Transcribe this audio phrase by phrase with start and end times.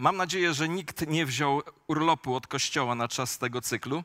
[0.00, 4.04] Mam nadzieję, że nikt nie wziął urlopu od kościoła na czas tego cyklu,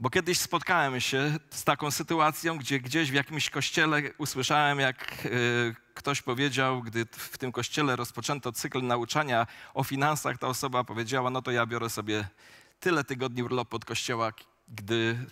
[0.00, 5.74] bo kiedyś spotkałem się z taką sytuacją, gdzie gdzieś w jakimś kościele usłyszałem, jak y,
[5.94, 11.42] ktoś powiedział, gdy w tym kościele rozpoczęto cykl nauczania o finansach, ta osoba powiedziała: No
[11.42, 12.28] to ja biorę sobie
[12.80, 14.32] tyle tygodni urlopu od kościoła,
[14.68, 15.26] gdy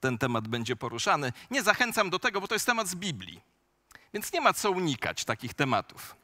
[0.00, 1.32] ten temat będzie poruszany.
[1.50, 3.40] Nie zachęcam do tego, bo to jest temat z Biblii.
[4.14, 6.16] Więc nie ma co unikać takich tematów.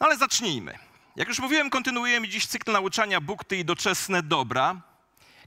[0.00, 0.87] No ale zacznijmy.
[1.18, 4.80] Jak już mówiłem, kontynuujemy dziś cykl nauczania Bóg, Ty i doczesne dobra.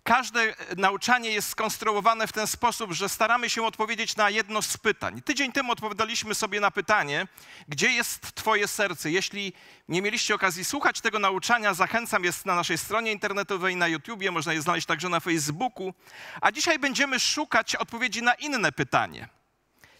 [0.04, 5.22] Każde nauczanie jest skonstruowane w ten sposób, że staramy się odpowiedzieć na jedno z pytań.
[5.22, 7.28] Tydzień temu odpowiadaliśmy sobie na pytanie,
[7.68, 9.12] gdzie jest Twoje serce.
[9.12, 9.54] Jeśli
[9.88, 14.54] nie mieliście okazji słuchać tego nauczania, zachęcam, jest na naszej stronie internetowej, na YouTubie, można
[14.54, 15.94] je znaleźć także na Facebooku.
[16.42, 19.28] A dzisiaj będziemy szukać odpowiedzi na inne pytanie.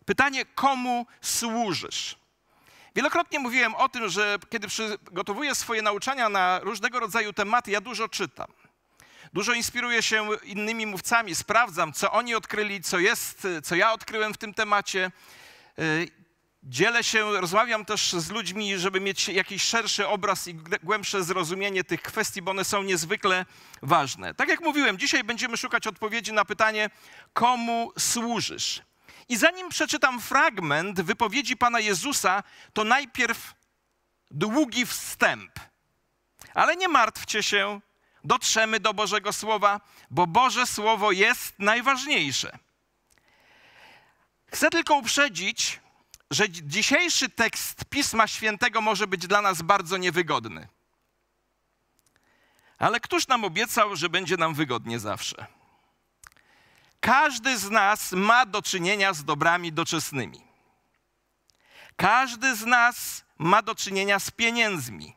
[0.06, 2.21] Pytanie, komu służysz?
[2.96, 8.10] Wielokrotnie mówiłem o tym, że kiedy przygotowuję swoje nauczania na różnego rodzaju tematy, ja dużo
[8.10, 8.48] czytam.
[9.34, 14.38] Dużo inspiruję się innymi mówcami, sprawdzam, co oni odkryli, co jest, co ja odkryłem w
[14.38, 15.12] tym temacie.
[15.80, 16.08] Y,
[16.64, 22.02] dzielę się, rozmawiam też z ludźmi, żeby mieć jakiś szerszy obraz i głębsze zrozumienie tych
[22.02, 23.46] kwestii, bo one są niezwykle
[23.82, 24.34] ważne.
[24.34, 26.90] Tak jak mówiłem, dzisiaj będziemy szukać odpowiedzi na pytanie,
[27.34, 28.82] komu służysz?
[29.32, 32.44] I zanim przeczytam fragment wypowiedzi Pana Jezusa,
[32.74, 33.54] to najpierw
[34.32, 35.52] długi wstęp.
[36.54, 37.82] Ale nie martwcie się,
[38.24, 42.58] dotrzemy do Bożego Słowa, bo Boże Słowo jest najważniejsze.
[44.48, 45.80] Chcę tylko uprzedzić,
[46.32, 50.68] że dzisiejszy tekst Pisma Świętego może być dla nas bardzo niewygodny.
[52.78, 55.61] Ale któż nam obiecał, że będzie nam wygodnie zawsze?
[57.02, 60.42] Każdy z nas ma do czynienia z dobrami doczesnymi.
[61.96, 65.16] Każdy z nas ma do czynienia z pieniędzmi.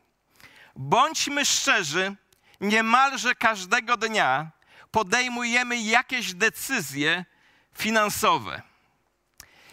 [0.77, 2.17] Bądźmy szczerzy,
[2.61, 4.51] niemalże każdego dnia
[4.91, 7.25] podejmujemy jakieś decyzje
[7.75, 8.63] finansowe.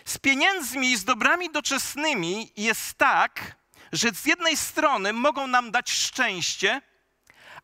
[0.06, 3.56] Z pieniędzmi i z dobrami doczesnymi jest tak,
[3.92, 6.82] że z jednej strony mogą nam dać szczęście,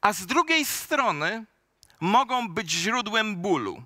[0.02, 1.46] a z drugiej strony
[2.00, 3.84] mogą być źródłem bólu.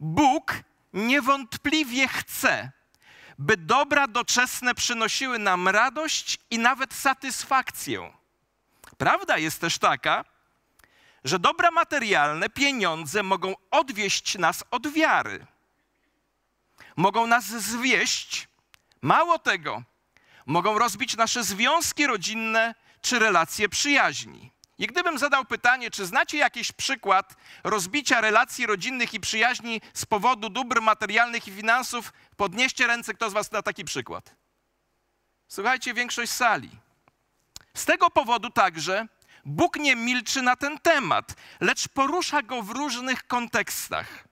[0.00, 0.54] Bóg
[0.92, 2.72] niewątpliwie chce,
[3.38, 8.12] by dobra doczesne przynosiły nam radość i nawet satysfakcję.
[8.98, 10.24] Prawda jest też taka,
[11.24, 15.46] że dobra materialne, pieniądze mogą odwieść nas od wiary.
[16.96, 18.48] Mogą nas zwieść.
[19.02, 19.82] Mało tego,
[20.46, 24.52] mogą rozbić nasze związki rodzinne czy relacje przyjaźni.
[24.80, 30.48] I gdybym zadał pytanie, czy znacie jakiś przykład rozbicia relacji rodzinnych i przyjaźni z powodu
[30.48, 34.36] dóbr materialnych i finansów, podnieście ręce, kto z Was da taki przykład.
[35.48, 36.70] Słuchajcie, większość sali.
[37.74, 39.06] Z tego powodu także
[39.44, 44.24] Bóg nie milczy na ten temat, lecz porusza go w różnych kontekstach.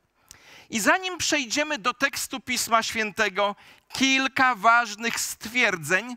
[0.71, 3.57] I zanim przejdziemy do tekstu Pisma Świętego,
[3.89, 6.17] kilka ważnych stwierdzeń,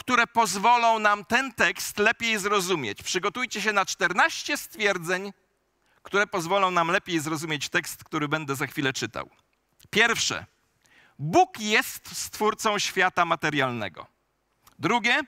[0.00, 3.02] które pozwolą nam ten tekst lepiej zrozumieć.
[3.02, 5.32] Przygotujcie się na 14 stwierdzeń,
[6.02, 9.30] które pozwolą nam lepiej zrozumieć tekst, który będę za chwilę czytał.
[9.90, 10.46] Pierwsze,
[11.18, 14.06] Bóg jest stwórcą świata materialnego.
[14.78, 15.20] Drugie,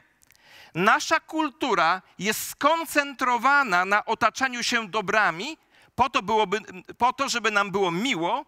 [0.74, 5.58] nasza kultura jest skoncentrowana na otaczaniu się dobrami,
[5.94, 6.58] po to, byłoby,
[6.98, 8.44] po to, żeby nam było miło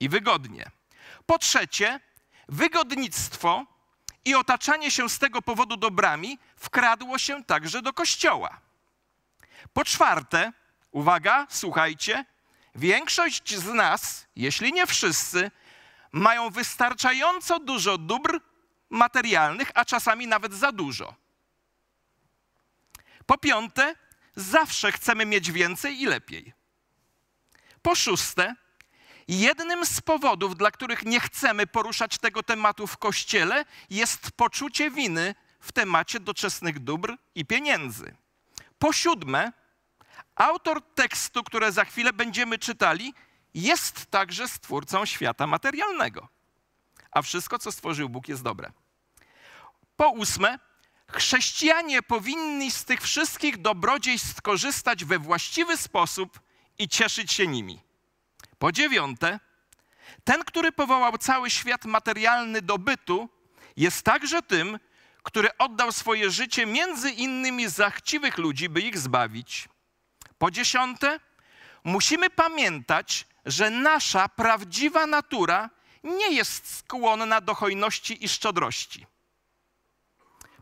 [0.00, 0.70] i wygodnie.
[1.26, 2.00] Po trzecie,
[2.48, 3.73] wygodnictwo
[4.24, 8.60] i otaczanie się z tego powodu dobrami wkradło się także do kościoła.
[9.72, 10.52] Po czwarte,
[10.90, 12.24] uwaga, słuchajcie,
[12.74, 15.50] większość z nas, jeśli nie wszyscy,
[16.12, 18.40] mają wystarczająco dużo dóbr
[18.90, 21.14] materialnych, a czasami nawet za dużo.
[23.26, 23.94] Po piąte,
[24.36, 26.52] zawsze chcemy mieć więcej i lepiej.
[27.82, 28.54] Po szóste,
[29.28, 35.34] jednym z powodów, dla których nie chcemy poruszać tego tematu w kościele, jest poczucie winy
[35.60, 38.16] w temacie doczesnych dóbr i pieniędzy.
[38.78, 39.52] Po siódme,
[40.34, 43.14] autor tekstu, które za chwilę będziemy czytali,
[43.54, 46.28] jest także stwórcą świata materialnego.
[47.10, 48.72] A wszystko, co stworzył Bóg, jest dobre.
[49.96, 50.58] Po ósme,
[51.08, 56.40] chrześcijanie powinni z tych wszystkich dobrodziejstw skorzystać we właściwy sposób
[56.78, 57.80] i cieszyć się nimi.
[58.64, 59.40] Po dziewiąte,
[60.24, 63.28] ten, który powołał cały świat materialny do bytu,
[63.76, 64.78] jest także tym,
[65.22, 69.68] który oddał swoje życie między innymi za chciwych ludzi, by ich zbawić.
[70.38, 71.20] Po dziesiąte,
[71.84, 75.70] musimy pamiętać, że nasza prawdziwa natura
[76.04, 79.06] nie jest skłonna do hojności i szczodrości.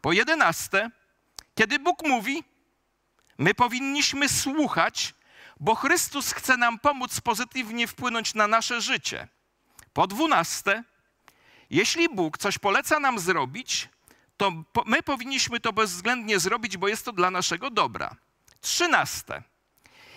[0.01, 0.91] Po jedenaste,
[1.55, 2.45] Kiedy Bóg mówi,
[3.39, 5.15] my powinniśmy słuchać,
[5.61, 9.29] bo Chrystus chce nam pomóc pozytywnie wpłynąć na nasze życie.
[9.93, 10.85] Po dwunaste,
[11.71, 13.89] jeśli Bóg coś poleca nam zrobić,
[14.37, 14.53] to
[14.87, 18.17] my powinniśmy to bezwzględnie zrobić, bo jest to dla naszego dobra.
[18.61, 19.43] Trzynaste.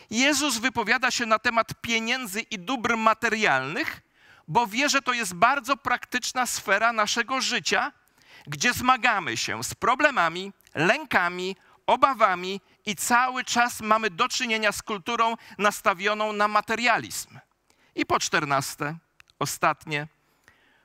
[0.10, 4.02] Jezus wypowiada się na temat pieniędzy i dóbr materialnych,
[4.48, 7.92] bo wie, że to jest bardzo praktyczna sfera naszego życia,
[8.48, 11.56] gdzie zmagamy się z problemami, lękami,
[11.88, 17.40] obawami i cały czas mamy do czynienia z kulturą nastawioną na materializm.
[17.96, 18.98] I po czternaste,
[19.40, 20.08] ostatnie,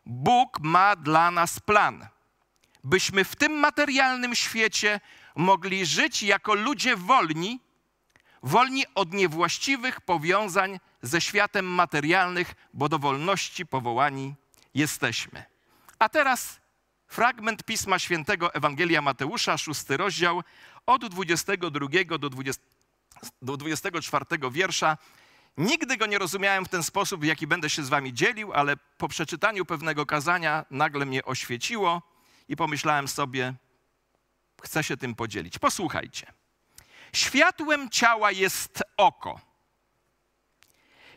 [0.06, 2.06] Bóg ma dla nas plan,
[2.85, 5.00] byśmy w tym materialnym świecie
[5.35, 7.61] mogli żyć jako ludzie wolni,
[8.43, 14.35] wolni od niewłaściwych powiązań ze światem materialnych, bo do wolności powołani
[14.75, 15.44] jesteśmy.
[15.99, 16.59] A teraz
[17.10, 20.42] fragment Pisma Świętego Ewangelia Mateusza, szósty rozdział,
[20.86, 22.62] od 22 do, 20,
[23.42, 24.98] do 24 wiersza.
[25.56, 28.76] Nigdy go nie rozumiałem w ten sposób, w jaki będę się z wami dzielił, ale
[28.76, 32.02] po przeczytaniu pewnego kazania nagle mnie oświeciło
[32.48, 33.54] i pomyślałem sobie,
[34.62, 35.58] chcę się tym podzielić.
[35.58, 36.32] Posłuchajcie.
[37.12, 39.40] Światłem ciała jest oko.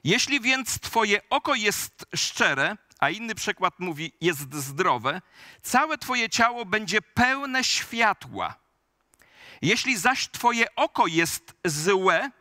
[0.04, 5.22] Jeśli więc Twoje oko jest szczere, a inny przykład mówi jest zdrowe,
[5.62, 8.56] całe Twoje ciało będzie pełne światła.
[9.62, 12.32] Jeśli zaś Twoje oko jest złe,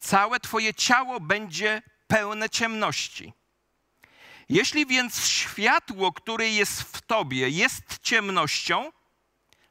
[0.00, 3.32] całe Twoje ciało będzie pełne ciemności.
[4.48, 8.92] Jeśli więc światło, które jest w Tobie, jest ciemnością,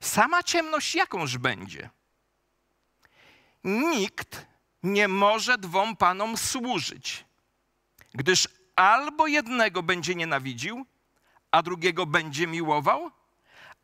[0.02, 1.90] sama ciemność jakąż będzie?
[3.64, 4.46] Nikt
[4.84, 7.26] nie może dwom panom służyć,
[8.14, 10.86] gdyż albo jednego będzie nienawidził,
[11.52, 13.12] a drugiego będzie miłował,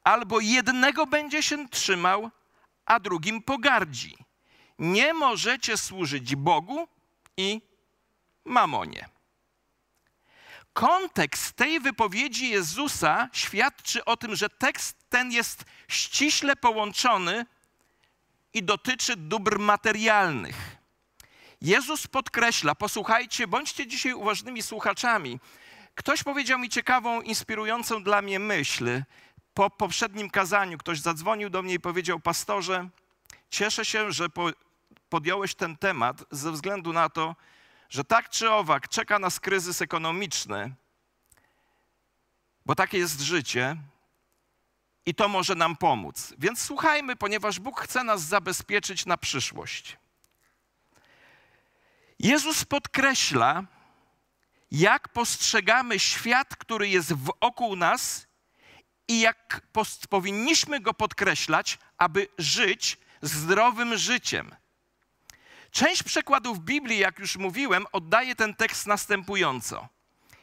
[0.04, 2.30] albo jednego będzie się trzymał,
[2.86, 4.18] a drugim pogardzi.
[4.80, 6.88] Nie możecie służyć Bogu
[7.38, 7.62] i
[8.46, 9.10] mamonie.
[10.74, 17.46] Kontekst tej wypowiedzi Jezusa świadczy o tym, że tekst ten jest ściśle połączony
[18.54, 20.79] i dotyczy dóbr materialnych.
[21.62, 25.40] Jezus podkreśla, posłuchajcie, bądźcie dzisiaj uważnymi słuchaczami.
[25.96, 29.04] Ktoś powiedział mi ciekawą, inspirującą dla mnie myśl.
[29.54, 32.90] Po poprzednim kazaniu ktoś zadzwonił do mnie i powiedział: Pastorze,
[33.50, 34.50] cieszę się, że po,
[35.10, 37.36] podjąłeś ten temat ze względu na to,
[37.90, 40.76] że tak czy owak czeka nas kryzys ekonomiczny,
[42.66, 43.78] bo takie jest życie
[45.06, 46.34] i to może nam pomóc.
[46.38, 49.99] Więc słuchajmy, ponieważ Bóg chce nas zabezpieczyć na przyszłość.
[52.20, 53.64] Jezus podkreśla,
[54.72, 58.28] jak postrzegamy świat, który jest wokół nas
[59.08, 59.62] i jak
[60.10, 64.56] powinniśmy go podkreślać, aby żyć zdrowym życiem.
[65.72, 69.88] Część przekładów Biblii, jak już mówiłem, oddaje ten tekst następująco.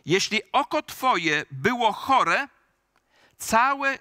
[0.07, 2.49] Jeśli oko Twoje było chore,
[3.39, 3.99] całe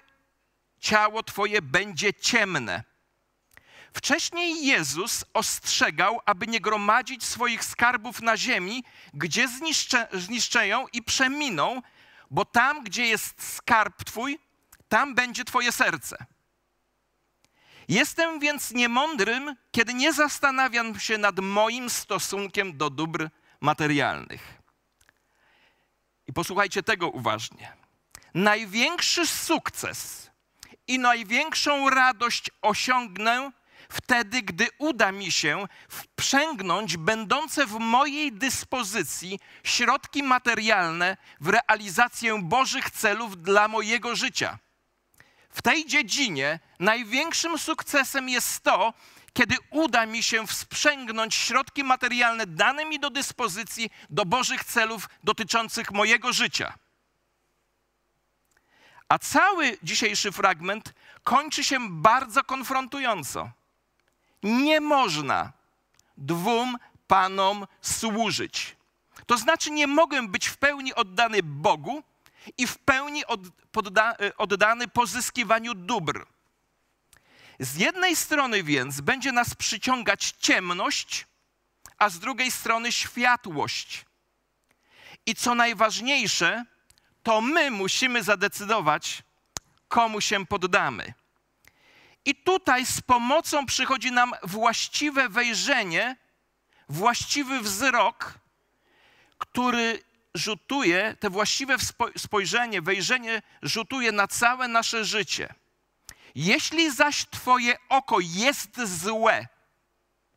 [0.80, 2.84] ciało Twoje będzie ciemne.
[3.96, 8.84] Wcześniej Jezus ostrzegał, aby nie gromadzić swoich skarbów na ziemi,
[9.14, 11.82] gdzie zniszcze, zniszczeją i przeminą,
[12.30, 14.38] bo tam, gdzie jest skarb Twój,
[14.88, 16.26] tam będzie Twoje serce.
[17.88, 23.28] Jestem więc niemądrym, kiedy nie zastanawiam się nad moim stosunkiem do dóbr
[23.60, 24.62] materialnych.
[26.26, 27.72] I posłuchajcie tego uważnie.
[28.34, 30.30] Największy sukces
[30.86, 33.52] i największą radość osiągnę
[33.88, 42.90] wtedy, gdy uda mi się wprzęgnąć będące w mojej dyspozycji środki materialne w realizację Bożych
[42.90, 44.58] celów dla mojego życia.
[45.50, 48.94] W tej dziedzinie największym sukcesem jest to,
[49.32, 55.92] kiedy uda mi się wsprzęgnąć środki materialne dane mi do dyspozycji do Bożych celów dotyczących
[55.92, 56.74] mojego życia.
[59.08, 63.50] A cały dzisiejszy fragment kończy się bardzo konfrontująco.
[64.42, 65.52] Nie można
[66.16, 68.76] dwóm panom służyć.
[69.26, 72.02] To znaczy, nie mogę być w pełni oddany Bogu
[72.58, 73.40] i w pełni od,
[73.72, 76.26] podda, oddany pozyskiwaniu dóbr.
[77.60, 81.26] Z jednej strony więc będzie nas przyciągać ciemność,
[81.98, 84.04] a z drugiej strony światłość.
[85.26, 86.64] I co najważniejsze,
[87.22, 89.22] to my musimy zadecydować,
[89.88, 91.14] komu się poddamy.
[92.26, 96.16] I tutaj z pomocą przychodzi nam właściwe wejrzenie,
[96.88, 98.38] właściwy wzrok,
[99.38, 100.02] który
[100.34, 101.76] rzutuje, te właściwe
[102.16, 105.54] spojrzenie, wejrzenie rzutuje na całe nasze życie.
[106.34, 109.46] Jeśli zaś Twoje oko jest złe,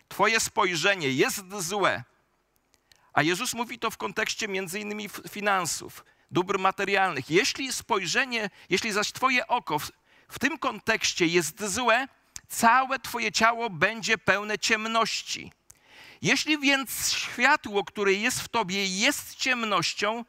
[0.07, 2.03] Twoje spojrzenie jest złe,
[3.13, 7.29] a Jezus mówi to w kontekście między innymi finansów, dóbr materialnych.
[7.29, 9.77] Jeśli spojrzenie, jeśli zaś Twoje oko
[10.29, 12.07] w, tym kontekście jest złe,
[12.47, 15.51] całe Twoje ciało będzie pełne ciemności.
[16.21, 20.25] Jeśli więc światło, które jest w Tobie, jest ciemnością,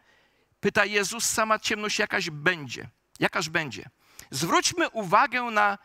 [0.60, 2.88] pyta Jezus, sama ciemność jakaś będzie.
[3.18, 3.90] Jakaż będzie?
[4.30, 5.78] Zwróćmy uwagę na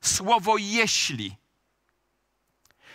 [0.00, 1.36] słowo jeśli.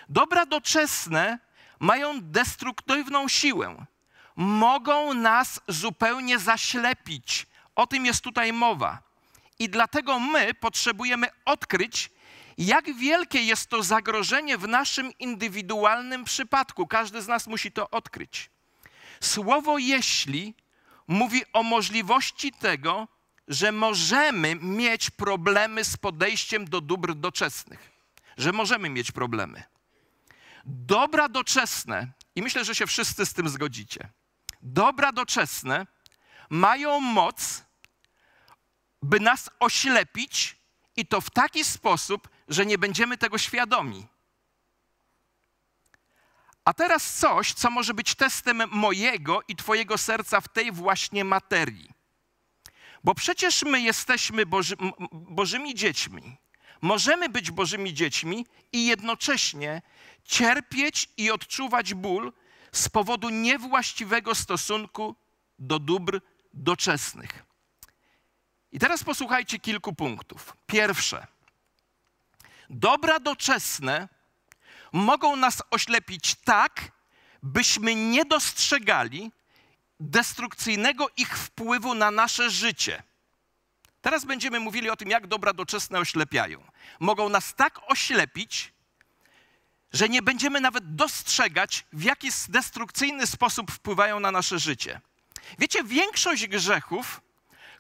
[0.10, 1.40] Dobra doczesne
[1.80, 3.86] mają destruktywną siłę.
[4.36, 7.48] Mogą nas zupełnie zaślepić.
[7.76, 9.03] O tym jest tutaj mowa.
[9.64, 12.10] I dlatego my potrzebujemy odkryć,
[12.58, 16.88] jak wielkie jest to zagrożenie w naszym indywidualnym przypadku.
[16.88, 18.50] Każdy z nas musi to odkryć.
[19.22, 20.54] Słowo jeśli
[21.08, 23.08] mówi o możliwości tego,
[23.48, 27.92] że możemy mieć problemy z podejściem do dóbr doczesnych.
[28.38, 29.64] Że możemy mieć problemy.
[30.66, 34.10] Dobra doczesne, i myślę, że się wszyscy z tym zgodzicie,
[34.62, 35.88] dobra doczesne
[36.50, 37.64] mają moc,
[39.04, 40.58] by nas oślepić
[40.96, 44.08] i to w taki sposób, że nie będziemy tego świadomi.
[46.66, 51.90] A teraz coś, co może być testem mojego i Twojego serca w tej właśnie materii.
[53.04, 54.76] Bo przecież my jesteśmy Boży,
[55.12, 56.38] Bożymi dziećmi.
[56.82, 59.82] Możemy być Bożymi dziećmi i jednocześnie
[60.24, 62.34] cierpieć i odczuwać ból
[62.72, 65.16] z powodu niewłaściwego stosunku
[65.60, 66.22] do dóbr
[66.54, 67.53] doczesnych.
[68.74, 70.58] I teraz posłuchajcie kilku punktów.
[70.68, 71.28] Pierwsze.
[72.70, 74.08] Dobra doczesne
[74.92, 76.92] mogą nas oślepić tak,
[77.44, 79.32] byśmy nie dostrzegali
[80.00, 83.04] destrukcyjnego ich wpływu na nasze życie.
[84.02, 86.64] Teraz będziemy mówili o tym, jak dobra doczesne oślepiają.
[87.00, 88.74] Mogą nas tak oślepić,
[89.94, 95.02] że nie będziemy nawet dostrzegać, w jaki destrukcyjny sposób wpływają na nasze życie.
[95.60, 97.22] Wiecie, większość grzechów,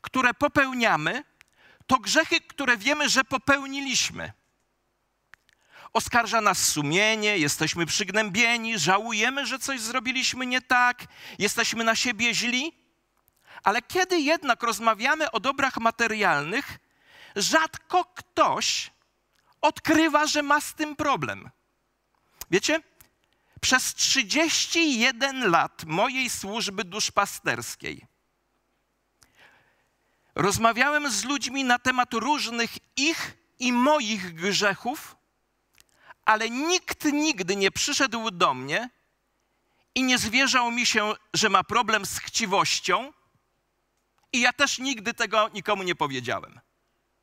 [0.04, 1.24] które popełniamy,
[1.88, 4.34] to grzechy, które wiemy, że popełniliśmy.
[5.94, 11.04] Oskarża nas sumienie, jesteśmy przygnębieni, żałujemy, że coś zrobiliśmy nie tak,
[11.40, 12.74] jesteśmy na siebie źli.
[13.64, 16.78] Ale kiedy jednak rozmawiamy o dobrach materialnych,
[17.36, 18.92] rzadko ktoś
[19.62, 21.50] odkrywa, że ma z tym problem.
[22.52, 22.82] Wiecie,
[23.62, 28.12] przez 31 lat mojej służby duszpasterskiej
[30.36, 35.16] rozmawiałem z ludźmi na temat różnych ich i moich grzechów,
[36.25, 38.90] ale nikt nigdy nie przyszedł do mnie
[39.96, 43.13] i nie zwierzał mi się, że ma problem z chciwością,
[44.34, 46.60] i ja też nigdy tego nikomu nie powiedziałem,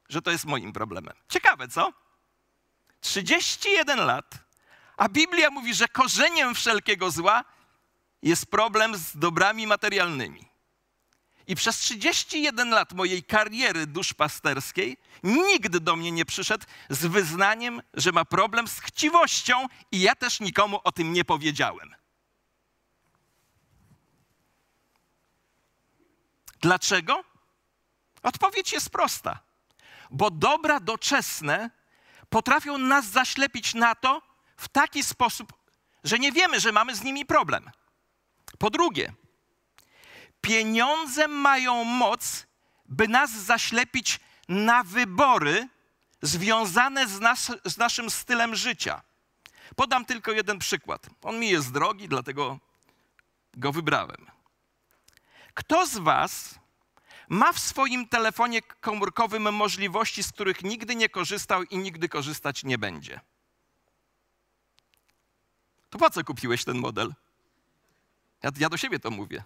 [0.09, 1.15] że to jest moim problemem.
[1.29, 1.93] Ciekawe, co?
[3.01, 4.35] 31 lat,
[4.97, 7.45] a Biblia mówi, że korzeniem wszelkiego zła
[8.23, 10.50] jest problem z dobrami materialnymi.
[11.51, 18.13] I przez 31 lat mojej kariery duszpasterskiej nikt do mnie nie przyszedł z wyznaniem, że
[18.13, 21.95] ma problem z chciwością, i ja też nikomu o tym nie powiedziałem.
[26.61, 27.25] Dlaczego?
[28.23, 29.41] Odpowiedź jest prosta.
[30.11, 31.71] Bo dobra doczesne
[32.29, 34.23] potrafią nas zaślepić na to
[34.57, 35.53] w taki sposób,
[36.05, 37.71] że nie wiemy, że mamy z nimi problem.
[38.59, 39.13] Po drugie,
[40.41, 42.47] pieniądze mają moc,
[42.85, 45.69] by nas zaślepić na wybory
[46.23, 49.03] związane z, nas, z naszym stylem życia.
[49.77, 51.07] Podam tylko jeden przykład.
[51.23, 52.59] On mi jest drogi, dlatego
[53.55, 54.27] go wybrałem.
[55.55, 56.55] Kto z Was
[57.29, 62.79] ma w swoim telefonie komórkowym możliwości, z których nigdy nie korzystał i nigdy korzystać nie
[62.79, 63.21] będzie?
[65.91, 67.15] To po co kupiłeś ten model?
[68.43, 69.45] Ja, ja do siebie to mówię.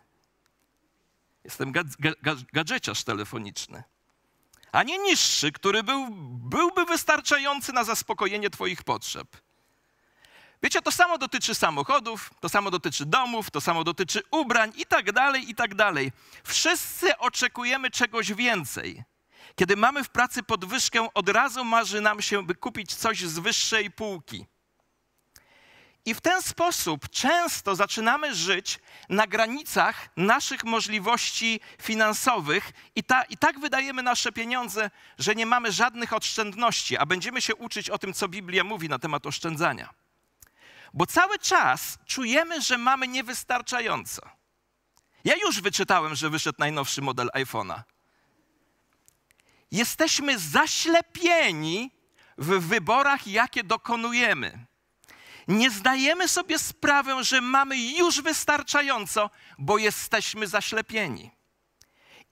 [1.45, 1.73] Jestem
[2.53, 3.83] gadżeciarz telefoniczny.
[4.73, 6.07] A nie niższy, który był,
[6.51, 9.29] byłby wystarczający na zaspokojenie Twoich potrzeb.
[10.63, 15.13] Wiecie, to samo dotyczy samochodów, to samo dotyczy domów, to samo dotyczy ubrań i tak
[15.13, 16.13] dalej, i tak dalej.
[16.45, 19.05] Wszyscy oczekujemy czegoś więcej.
[19.57, 23.91] Kiedy mamy w pracy podwyżkę, od razu marzy nam się, by kupić coś z wyższej
[23.91, 24.47] półki.
[26.07, 33.37] I w ten sposób często zaczynamy żyć na granicach naszych możliwości finansowych, i, ta, i
[33.37, 38.15] tak wydajemy nasze pieniądze, że nie mamy żadnych oszczędności, a będziemy się uczyć o tym,
[38.15, 39.95] co Biblia mówi na temat oszczędzania.
[40.95, 44.23] Bo cały czas czujemy, że mamy niewystarczająco.
[45.25, 47.83] Ja już wyczytałem, że wyszedł najnowszy model iPhone'a.
[49.71, 51.91] jesteśmy zaślepieni
[52.39, 54.67] w wyborach, jakie dokonujemy.
[55.49, 61.31] Nie zdajemy sobie sprawy, że mamy już wystarczająco, bo jesteśmy zaślepieni.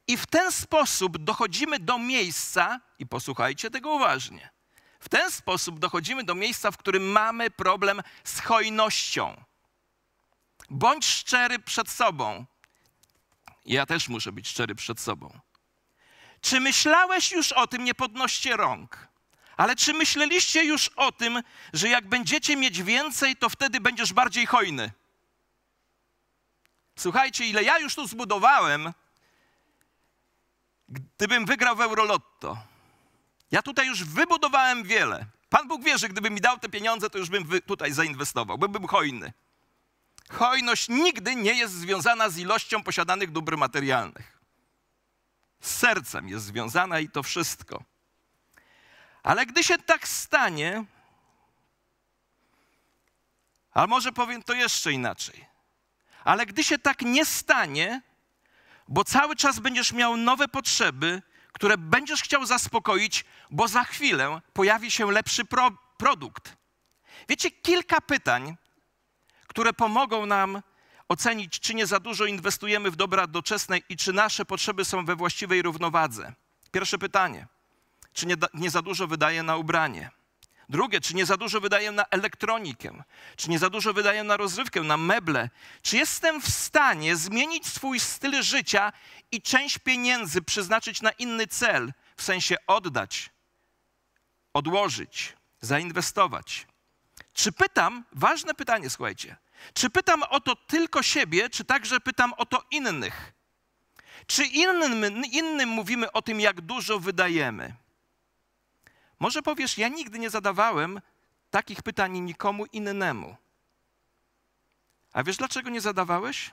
[0.06, 4.50] I w ten sposób dochodzimy do miejsca, i posłuchajcie tego uważnie.
[5.00, 9.44] W ten sposób dochodzimy do miejsca, w którym mamy problem z hojnością.
[10.70, 12.46] Bądź szczery przed sobą.
[13.64, 15.40] Ja też muszę być szczery przed sobą.
[16.40, 19.08] Czy myślałeś już o tym, nie podnoście rąk,
[19.56, 21.42] ale czy myśleliście już o tym,
[21.72, 24.92] że jak będziecie mieć więcej, to wtedy będziesz bardziej hojny?
[26.98, 28.92] Słuchajcie, ile ja już tu zbudowałem,
[30.88, 32.58] gdybym wygrał w Eurolotto.
[33.50, 35.26] Ja tutaj już wybudowałem wiele.
[35.48, 38.68] Pan Bóg wie, że gdyby mi dał te pieniądze, to już bym tutaj zainwestował, bo
[38.68, 39.32] bym hojny.
[40.30, 44.38] Hojność nigdy nie jest związana z ilością posiadanych dóbr materialnych.
[45.60, 47.84] Z sercem jest związana i to wszystko.
[49.22, 50.84] Ale gdy się tak stanie,
[53.72, 55.46] a może powiem to jeszcze inaczej,
[56.24, 58.02] ale gdy się tak nie stanie,
[58.88, 64.90] bo cały czas będziesz miał nowe potrzeby, które będziesz chciał zaspokoić, bo za chwilę pojawi
[64.90, 66.56] się lepszy pro produkt.
[67.28, 68.56] Wiecie, kilka pytań,
[69.46, 70.62] które pomogą nam
[71.08, 75.16] ocenić, czy nie za dużo inwestujemy w dobra doczesne i czy nasze potrzeby są we
[75.16, 76.32] właściwej równowadze.
[76.70, 77.46] Pierwsze pytanie:
[78.12, 80.10] czy nie, nie za dużo wydaję na ubranie?
[80.68, 83.02] Drugie, czy nie za dużo wydaję na elektronikę?
[83.36, 85.50] Czy nie za dużo wydaję na rozrywkę, na meble?
[85.82, 88.92] Czy jestem w stanie zmienić swój styl życia
[89.32, 93.30] i część pieniędzy przeznaczyć na inny cel, w sensie oddać,
[94.52, 96.66] odłożyć, zainwestować?
[97.32, 99.36] Czy pytam, ważne pytanie, słuchajcie,
[99.74, 103.32] czy pytam o to tylko siebie, czy także pytam o to innych?
[104.26, 107.81] Czy innym, innym mówimy o tym, jak dużo wydajemy?
[109.22, 111.00] Może powiesz, ja nigdy nie zadawałem
[111.50, 113.36] takich pytań nikomu innemu.
[115.12, 116.50] A wiesz, dlaczego nie zadawałeś?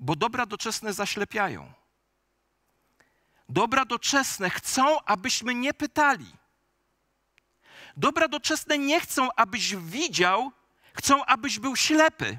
[0.00, 1.72] Bo dobra doczesne zaślepiają.
[3.48, 6.32] Dobra doczesne chcą, abyśmy nie pytali.
[7.96, 10.52] Dobra doczesne nie chcą, abyś widział,
[10.94, 12.38] chcą, abyś był ślepy.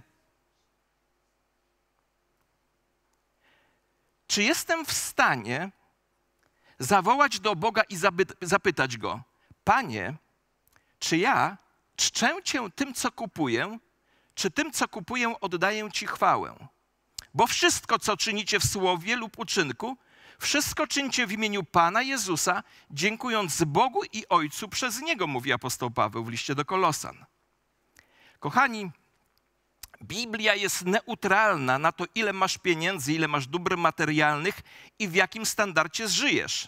[4.27, 5.71] Czy jestem w stanie
[6.79, 7.97] zawołać do Boga i
[8.41, 9.21] zapytać Go,
[9.63, 10.13] Panie,
[10.99, 11.57] czy ja
[11.95, 13.79] czczę Cię tym, co kupuję,
[14.35, 16.67] czy tym, co kupuję, oddaję Ci chwałę?
[17.33, 19.97] Bo wszystko, co czynicie w słowie lub uczynku,
[20.39, 26.23] wszystko czyńcie w imieniu Pana Jezusa, dziękując Bogu i Ojcu przez Niego, mówi apostoł Paweł
[26.23, 27.25] w liście do Kolosan.
[28.39, 28.91] Kochani,
[30.03, 34.61] Biblia jest neutralna na to, ile masz pieniędzy, ile masz dóbr materialnych
[34.99, 36.67] i w jakim standardzie żyjesz.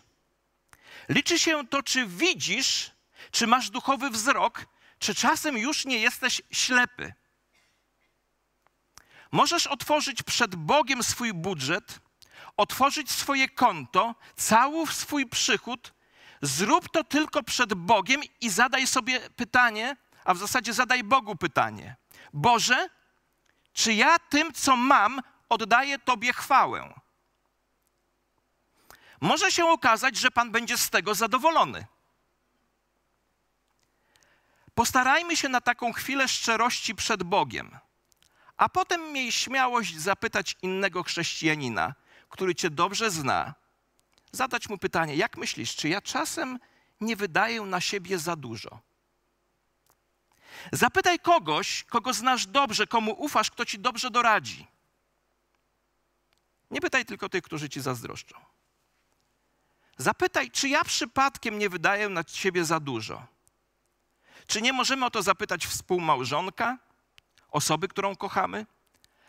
[1.10, 2.92] Liczy się to, czy widzisz,
[3.32, 4.66] czy masz duchowy wzrok,
[5.00, 7.14] czy czasem już nie jesteś ślepy.
[9.32, 12.00] Możesz otworzyć przed Bogiem swój budżet,
[12.58, 15.94] otworzyć swoje konto, cały swój przychód.
[16.42, 21.96] Zrób to tylko przed Bogiem i zadaj sobie pytanie, a w zasadzie zadaj Bogu pytanie:
[22.34, 22.90] Boże,
[23.78, 26.94] czy ja tym, co mam, oddaję Tobie chwałę?
[29.22, 31.86] Może się okazać, że Pan będzie z tego zadowolony.
[34.76, 37.78] Postarajmy się na taką chwilę szczerości przed Bogiem,
[38.58, 41.94] a potem miej śmiałość zapytać innego chrześcijanina,
[42.30, 43.54] który Cię dobrze zna,
[44.32, 46.60] zadać mu pytanie: Jak myślisz, czy ja czasem
[47.02, 48.87] nie wydaję na siebie za dużo?
[50.72, 54.68] Zapytaj kogoś, kogo znasz dobrze, komu ufasz, kto ci dobrze doradzi.
[56.72, 58.36] Nie pytaj tylko tych, którzy ci zazdroszczą.
[59.98, 63.26] Zapytaj, czy ja przypadkiem nie wydaję na siebie za dużo.
[64.48, 66.78] Czy nie możemy o to zapytać współmałżonka,
[67.50, 68.66] osoby, którą kochamy?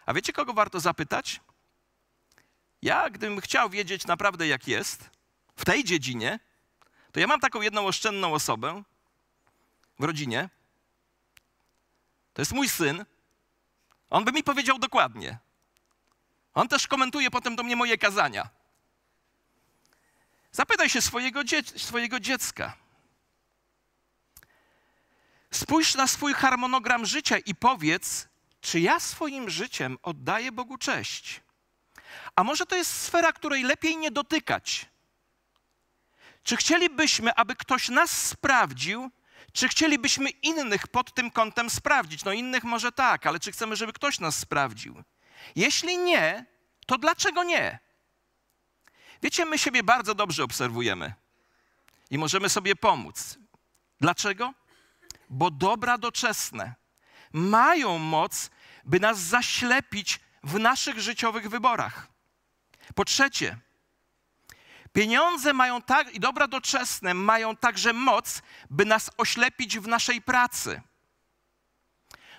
[0.07, 1.41] A wiecie, kogo warto zapytać?
[2.83, 5.11] Ja, gdybym chciał wiedzieć naprawdę, jak jest
[5.57, 6.41] w tej dziedzinie,
[7.13, 8.83] to ja mam taką jedną oszczędną osobę
[9.99, 10.49] w rodzinie,
[12.39, 13.05] to jest mój syn.
[14.11, 15.39] On by mi powiedział dokładnie.
[16.55, 18.49] On też komentuje potem do mnie moje kazania.
[20.53, 22.77] Zapytaj się swojego, dzie swojego dziecka.
[25.51, 28.29] Spójrz na swój harmonogram życia i powiedz,
[28.61, 31.41] czy ja swoim życiem oddaję Bogu cześć.
[32.37, 34.87] A może to jest sfera, której lepiej nie dotykać?
[36.43, 39.11] Czy chcielibyśmy, aby ktoś nas sprawdził,
[39.53, 42.25] czy chcielibyśmy innych pod tym kątem sprawdzić?
[42.25, 45.03] No innych może tak, ale czy chcemy, żeby ktoś nas sprawdził?
[45.57, 46.47] Jeśli nie,
[46.87, 47.79] to dlaczego nie?
[49.23, 51.15] Wiecie, my siebie bardzo dobrze obserwujemy
[52.11, 53.39] i możemy sobie pomóc.
[54.01, 54.55] Dlaczego?
[55.31, 56.75] Bo dobra doczesne
[57.33, 58.51] mają moc,
[58.85, 62.09] by nas zaślepić w naszych życiowych wyborach.
[62.95, 63.59] Po trzecie,
[64.93, 70.83] pieniądze mają tak i dobra doczesne mają także moc, by nas oślepić w naszej pracy.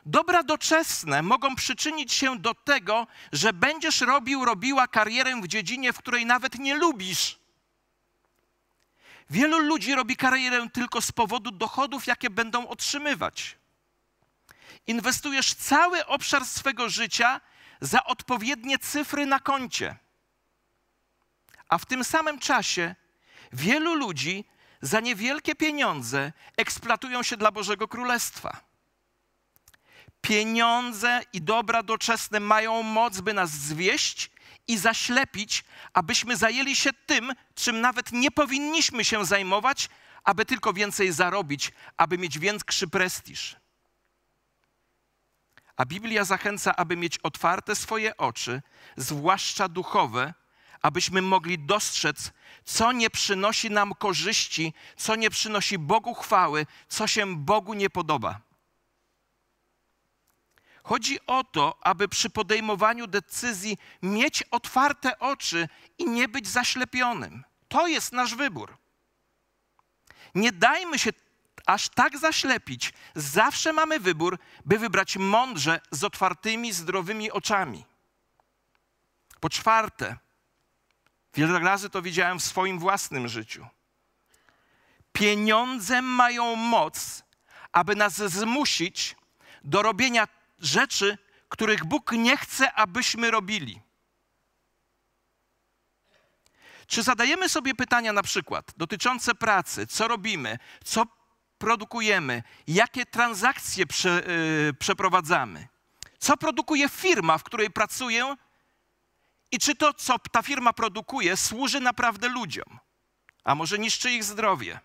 [0.06, 5.98] Dobra doczesne mogą przyczynić się do tego, że będziesz robił, robiła karierę w dziedzinie, w
[5.98, 7.40] której nawet nie lubisz.
[9.30, 13.58] Wielu ludzi robi karierę tylko z powodu dochodów, jakie będą otrzymywać.
[14.88, 17.42] Inwestujesz cały obszar swego życia
[17.82, 19.96] za odpowiednie cyfry na koncie.
[21.70, 22.96] A w tym samym czasie
[23.54, 24.46] wielu ludzi
[24.82, 28.62] za niewielkie pieniądze eksploatują się dla Bożego Królestwa.
[30.22, 34.32] Pieniądze i dobra doczesne mają moc, by nas zwieść
[34.68, 39.90] i zaślepić, abyśmy zajęli się tym, czym nawet nie powinniśmy się zajmować,
[40.24, 43.56] aby tylko więcej zarobić, aby mieć większy prestiż.
[45.78, 48.62] A Biblia zachęca, aby mieć otwarte swoje oczy,
[48.98, 50.34] zwłaszcza duchowe,
[50.82, 52.32] abyśmy mogli dostrzec,
[52.66, 58.42] co nie przynosi nam korzyści, co nie przynosi Bogu chwały, co się Bogu nie podoba.
[60.84, 67.44] Chodzi o to, aby przy podejmowaniu decyzji mieć otwarte oczy i nie być zaślepionym.
[67.68, 68.78] To jest nasz wybór.
[70.36, 71.10] Nie dajmy się
[71.66, 72.94] aż tak zaślepić.
[73.16, 77.86] Zawsze mamy wybór, by wybrać mądrze z otwartymi, zdrowymi oczami.
[79.40, 80.18] Po czwarte,
[81.34, 83.68] wiele razy to widziałem w swoim własnym życiu.
[85.12, 87.24] Pieniądze mają moc,
[87.72, 89.16] aby nas zmusić
[89.64, 90.28] do robienia
[90.60, 91.18] rzeczy,
[91.50, 93.82] których Bóg nie chce, abyśmy robili.
[96.88, 101.06] Czy zadajemy sobie pytania na przykład dotyczące pracy, co robimy, co
[101.58, 104.24] produkujemy, jakie transakcje prze,
[104.68, 105.68] yy, przeprowadzamy,
[106.20, 108.36] co produkuje firma, w której pracuję
[109.52, 112.80] i czy to, co ta firma produkuje, służy naprawdę ludziom,
[113.44, 114.80] a może niszczy ich zdrowie?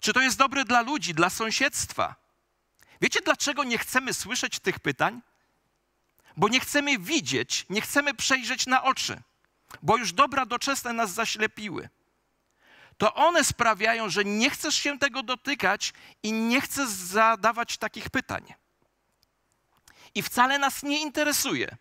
[0.00, 2.14] Czy to jest dobre dla ludzi, dla sąsiedztwa?
[3.00, 5.22] Wiecie, dlaczego nie chcemy słyszeć tych pytań?
[6.36, 9.22] Bo nie chcemy widzieć, nie chcemy przejrzeć na oczy,
[9.82, 11.88] bo już dobra doczesne nas zaślepiły.
[12.98, 18.54] To one sprawiają, że nie chcesz się tego dotykać i nie chcesz zadawać takich pytań.
[20.14, 21.76] I wcale nas nie interesuje,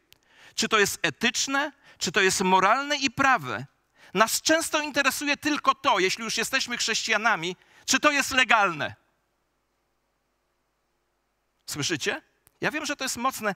[0.55, 3.65] czy to jest etyczne, czy to jest moralne i prawe.
[4.13, 8.95] Nas często interesuje tylko to, jeśli już jesteśmy chrześcijanami, czy to jest legalne.
[11.65, 12.21] Słyszycie?
[12.61, 13.55] Ja wiem, że to jest mocne.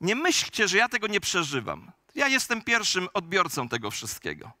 [0.00, 1.92] Nie myślcie, że ja tego nie przeżywam.
[2.14, 4.52] Ja jestem pierwszym odbiorcą tego wszystkiego.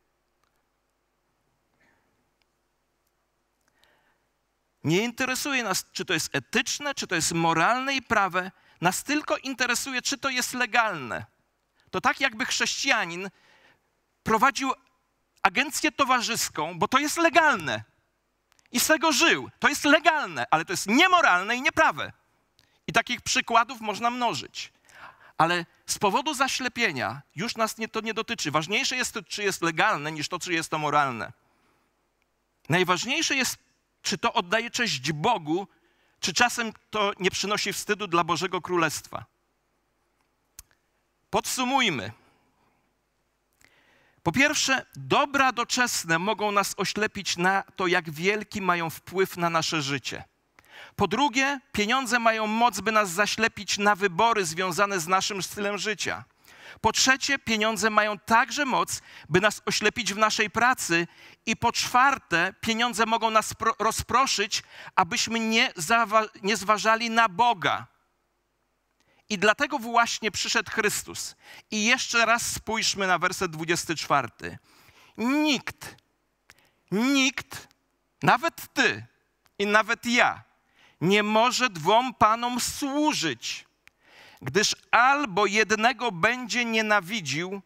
[4.84, 8.50] Nie interesuje nas, czy to jest etyczne, czy to jest moralne i prawe.
[8.80, 11.26] Nas tylko interesuje, czy to jest legalne.
[11.90, 13.30] To tak, jakby chrześcijanin
[14.22, 14.72] prowadził
[15.42, 17.84] agencję towarzyską, bo to jest legalne.
[18.72, 19.50] I z tego żył.
[19.58, 22.12] To jest legalne, ale to jest niemoralne i nieprawe.
[22.86, 24.72] I takich przykładów można mnożyć.
[25.38, 28.50] Ale z powodu zaślepienia już nas nie, to nie dotyczy.
[28.50, 31.32] Ważniejsze jest to, czy jest legalne, niż to, czy jest to moralne.
[32.68, 33.56] Najważniejsze jest,
[34.02, 35.68] czy to oddaje cześć Bogu,
[36.20, 39.24] czy czasem to nie przynosi wstydu dla Bożego Królestwa.
[41.36, 42.12] Podsumujmy.
[44.22, 49.82] Po pierwsze, dobra doczesne mogą nas oślepić na to, jak wielki mają wpływ na nasze
[49.82, 50.24] życie.
[50.96, 56.24] Po drugie, pieniądze mają moc, by nas zaślepić na wybory związane z naszym stylem życia.
[56.80, 61.06] Po trzecie, pieniądze mają także moc, by nas oślepić w naszej pracy.
[61.46, 64.62] I po czwarte, pieniądze mogą nas rozproszyć,
[64.94, 65.72] abyśmy nie,
[66.42, 67.95] nie zważali na Boga.
[69.28, 71.36] I dlatego właśnie przyszedł Chrystus.
[71.70, 74.28] I jeszcze raz spójrzmy na werset 24.
[75.18, 75.96] Nikt,
[76.90, 77.68] nikt,
[78.22, 79.06] nawet ty
[79.58, 80.42] i nawet ja,
[81.00, 83.66] nie może dwom panom służyć,
[84.42, 87.62] gdyż albo jednego będzie nienawidził,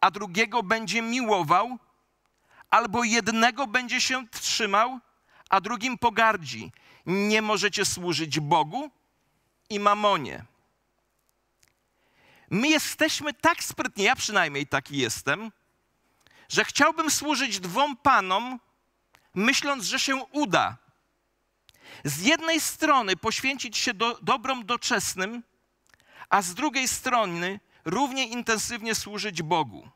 [0.00, 1.78] a drugiego będzie miłował,
[2.70, 4.98] albo jednego będzie się trzymał,
[5.50, 6.72] a drugim pogardzi.
[7.06, 8.90] Nie możecie służyć Bogu
[9.70, 10.44] i mamonie.
[12.50, 15.52] My jesteśmy tak sprytni, ja przynajmniej taki jestem,
[16.48, 18.60] że chciałbym służyć dwom panom,
[19.34, 20.76] myśląc, że się uda
[22.04, 25.42] z jednej strony poświęcić się do, dobrom doczesnym,
[26.28, 29.88] a z drugiej strony równie intensywnie służyć Bogu.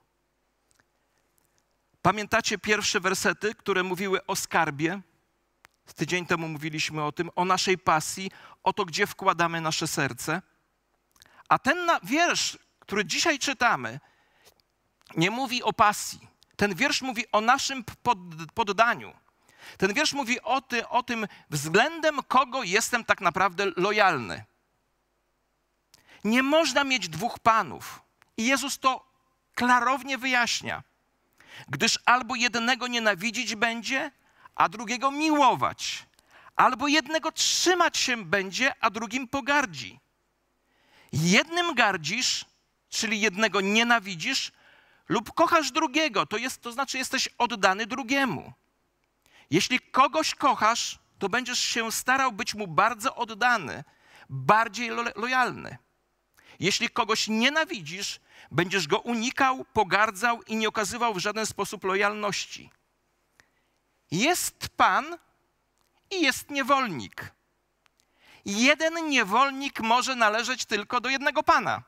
[2.02, 5.00] Pamiętacie pierwsze wersety, które mówiły o skarbie?
[5.96, 8.30] Tydzień temu mówiliśmy o tym, o naszej pasji,
[8.62, 10.42] o to, gdzie wkładamy nasze serce.
[11.48, 14.00] A ten wiersz, który dzisiaj czytamy,
[15.16, 16.28] nie mówi o pasji.
[16.56, 17.84] Ten wiersz mówi o naszym
[18.54, 19.14] poddaniu.
[19.78, 24.44] Ten wiersz mówi o, ty, o tym, względem kogo jestem tak naprawdę lojalny.
[26.24, 28.00] Nie można mieć dwóch panów.
[28.36, 29.06] I Jezus to
[29.54, 30.82] klarownie wyjaśnia.
[31.68, 34.10] Gdyż albo jednego nienawidzić będzie,
[34.54, 36.06] a drugiego miłować.
[36.56, 40.00] Albo jednego trzymać się będzie, a drugim pogardzi.
[41.22, 42.44] Jednym gardzisz,
[42.88, 44.52] czyli jednego nienawidzisz,
[45.08, 48.52] lub kochasz drugiego, to, jest, to znaczy jesteś oddany drugiemu.
[49.50, 53.84] Jeśli kogoś kochasz, to będziesz się starał być mu bardzo oddany,
[54.28, 55.76] bardziej lo lojalny.
[56.60, 62.70] Jeśli kogoś nienawidzisz, będziesz go unikał, pogardzał i nie okazywał w żaden sposób lojalności.
[64.10, 65.18] Jest Pan
[66.10, 67.32] i jest niewolnik.
[68.44, 71.82] Jeden niewolnik może należeć tylko do jednego Pana.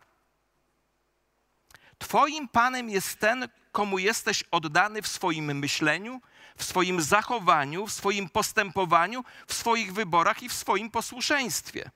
[1.98, 6.20] Twoim Panem jest ten, komu jesteś oddany w swoim myśleniu,
[6.56, 11.90] w swoim zachowaniu, w swoim postępowaniu, w swoich wyborach i w swoim posłuszeństwie.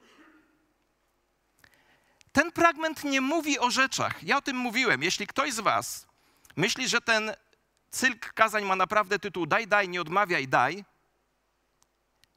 [2.32, 4.22] Ten fragment nie mówi o rzeczach.
[4.22, 5.02] Ja o tym mówiłem.
[5.02, 6.06] Jeśli ktoś z Was
[6.56, 7.32] myśli, że ten
[7.90, 10.84] cykl kazań ma naprawdę tytuł Daj, daj, nie odmawiaj, daj,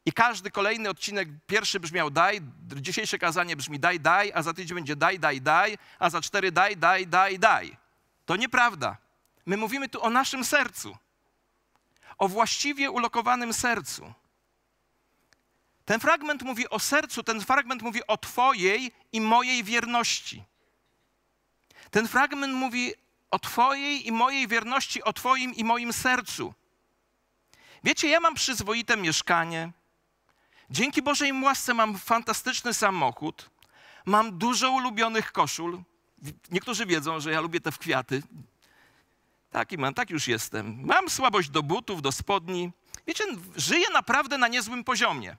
[0.05, 2.41] i każdy kolejny odcinek, pierwszy brzmiał daj,
[2.75, 6.51] dzisiejsze kazanie brzmi daj, daj, a za tydzień będzie daj, daj, daj, a za cztery
[6.51, 7.77] daj, daj, daj, daj.
[8.25, 8.97] To nieprawda.
[9.45, 10.97] My mówimy tu o naszym sercu,
[12.17, 14.13] o właściwie ulokowanym sercu.
[15.85, 20.43] Ten fragment mówi o sercu, ten fragment mówi o Twojej i mojej wierności.
[21.91, 22.93] Ten fragment mówi
[23.31, 26.53] o Twojej i mojej wierności, o Twoim i moim sercu.
[27.83, 29.71] Wiecie, ja mam przyzwoite mieszkanie.
[30.73, 33.49] Dzięki Bożej łasce mam fantastyczny samochód.
[34.05, 35.81] Mam dużo ulubionych koszul.
[36.51, 38.23] Niektórzy wiedzą, że ja lubię te w kwiaty.
[39.51, 40.85] Taki mam, tak już jestem.
[40.85, 42.71] Mam słabość do butów, do spodni.
[43.07, 43.23] Wiecie,
[43.55, 45.37] żyję naprawdę na niezłym poziomie.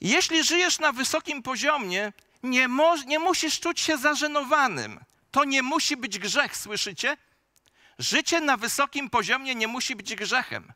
[0.00, 5.00] Jeśli żyjesz na wysokim poziomie, nie, mo- nie musisz czuć się zażenowanym.
[5.30, 7.16] To nie musi być grzech, słyszycie?
[7.98, 10.72] Życie na wysokim poziomie nie musi być grzechem.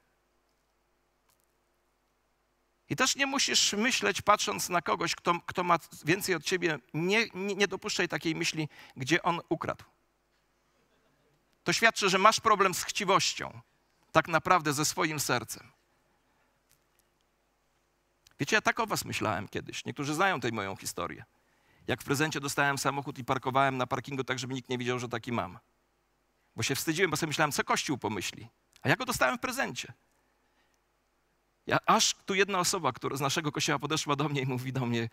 [2.90, 7.26] I też nie musisz myśleć, patrząc na kogoś, kto, kto ma więcej od ciebie, nie,
[7.34, 9.84] nie, nie dopuszczaj takiej myśli, gdzie on ukradł.
[11.64, 13.60] To świadczy, że masz problem z chciwością,
[14.12, 15.72] tak naprawdę ze swoim sercem.
[18.40, 19.84] Wiecie, ja tak o was myślałem kiedyś.
[19.84, 21.24] Niektórzy znają tę moją historię.
[21.86, 25.08] Jak w prezencie dostałem samochód i parkowałem na parkingu tak, żeby nikt nie widział, że
[25.08, 25.58] taki mam.
[26.56, 28.48] Bo się wstydziłem, bo sobie myślałem, co Kościół pomyśli.
[28.82, 29.92] A ja go dostałem w prezencie.
[31.66, 34.86] Ja, aż tu jedna osoba, która z naszego kościoła podeszła do mnie i mówi do
[34.86, 35.08] mnie,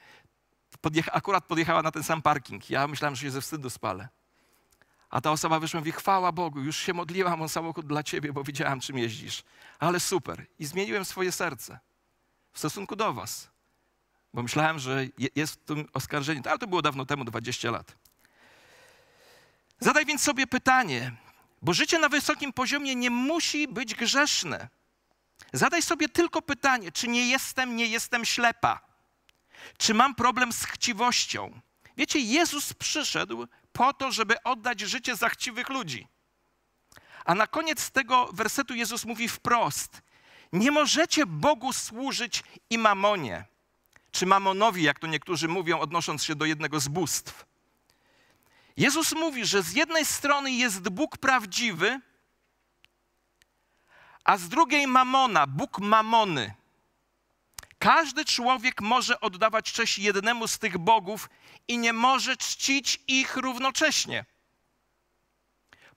[0.82, 2.70] podjecha, akurat podjechała na ten sam parking.
[2.70, 4.10] Ja myślałem, że się ze wstydu spalę.
[5.10, 8.34] A ta osoba wyszła i mówi, chwała Bogu, już się modliłam o samochód dla ciebie,
[8.34, 9.44] bo widziałam, czym jeździsz.
[9.80, 10.46] Ale super.
[10.60, 11.80] I zmieniłem swoje serce
[12.54, 13.50] w stosunku do was.
[14.34, 16.42] Bo myślałem, że jest w tym oskarżenie.
[16.46, 17.96] Ale to było dawno temu, 20 lat.
[19.80, 21.12] Zadaj więc sobie pytanie,
[21.62, 24.70] bo życie na wysokim poziomie nie musi być grzeszne.
[25.54, 28.80] Zadaj sobie tylko pytanie, czy nie jestem, nie jestem ślepa?
[29.78, 31.62] Czy mam problem z chciwością?
[31.98, 36.08] Wiecie, Jezus przyszedł po to, żeby oddać życie za chciwych ludzi.
[37.26, 40.02] A na koniec tego wersetu Jezus mówi wprost:
[40.54, 43.46] Nie możecie Bogu służyć i mamonie,
[44.12, 47.46] czy mamonowi, jak to niektórzy mówią, odnosząc się do jednego z bóstw.
[48.78, 52.00] Jezus mówi, że z jednej strony jest Bóg prawdziwy,
[54.24, 56.54] a z drugiej mamona, Bóg mamony.
[57.80, 61.30] Każdy człowiek może oddawać cześć jednemu z tych bogów
[61.68, 64.26] i nie może czcić ich równocześnie.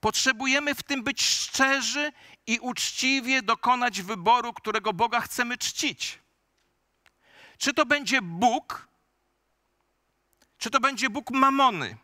[0.00, 2.12] Potrzebujemy w tym być szczerzy
[2.46, 6.18] i uczciwie dokonać wyboru, którego Boga chcemy czcić.
[7.58, 8.88] Czy to będzie Bóg,
[10.58, 11.96] czy to będzie Bóg mamony?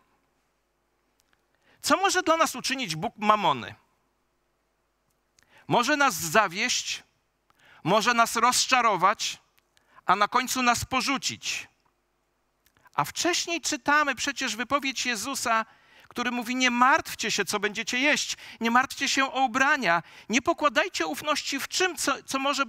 [1.83, 3.75] Co może dla nas uczynić Bóg mamony?
[5.73, 7.03] Może nas zawieść,
[7.85, 9.39] może nas rozczarować,
[10.07, 11.69] a na końcu nas porzucić.
[12.95, 15.67] A wcześniej czytamy przecież wypowiedź Jezusa,
[16.09, 21.07] który mówi: Nie martwcie się, co będziecie jeść, nie martwcie się o ubrania, nie pokładajcie
[21.07, 22.65] ufności w czym, co, co może,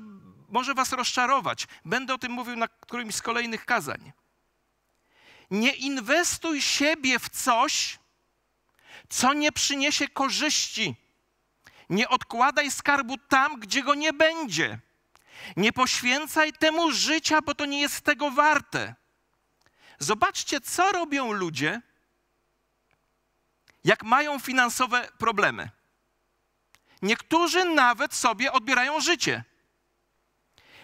[0.49, 1.67] może was rozczarować.
[1.85, 4.11] Będę o tym mówił na którymś z kolejnych kazań.
[5.51, 7.99] Nie inwestuj siebie w coś,
[9.09, 11.02] co nie przyniesie korzyści.
[11.93, 14.79] Nie odkładaj skarbu tam, gdzie go nie będzie.
[15.57, 18.95] Nie poświęcaj temu życia, bo to nie jest tego warte.
[19.99, 21.81] Zobaczcie, co robią ludzie,
[23.83, 25.69] jak mają finansowe problemy.
[27.01, 29.43] Niektórzy nawet sobie odbierają życie.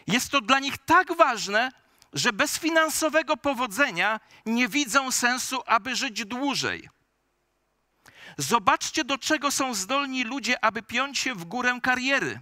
[0.07, 1.71] Jest to dla nich tak ważne,
[2.13, 6.89] że bez finansowego powodzenia nie widzą sensu, aby żyć dłużej.
[8.39, 12.41] Zobaczcie, do czego są zdolni ludzie, aby piąć się w górę kariery.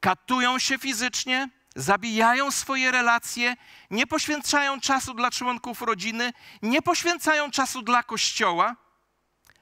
[0.00, 3.56] Katują się fizycznie, zabijają swoje relacje,
[3.90, 8.76] nie poświęcają czasu dla członków rodziny, nie poświęcają czasu dla kościoła.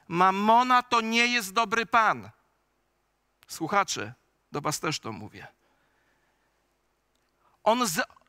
[0.07, 2.29] Mamona to nie jest dobry pan.
[3.47, 4.13] Słuchacze,
[4.51, 5.47] do was też to mówię.
[7.63, 7.85] On,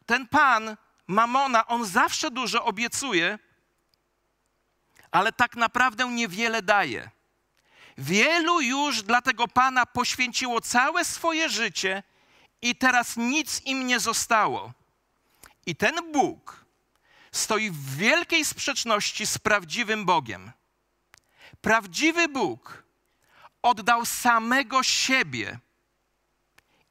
[0.07, 3.38] ten pan, Mamona, on zawsze dużo obiecuje,
[5.11, 7.11] ale tak naprawdę niewiele daje.
[8.01, 12.03] Wielu już dla tego Pana poświęciło całe swoje życie
[12.63, 14.73] i teraz nic im nie zostało.
[15.67, 16.65] I ten Bóg
[17.33, 20.53] stoi w wielkiej sprzeczności z prawdziwym Bogiem.
[21.61, 22.83] Prawdziwy Bóg
[23.63, 25.59] oddał samego siebie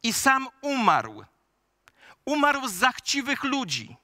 [0.03, 1.25] i sam umarł.
[2.25, 3.95] Umarł za chciwych ludzi.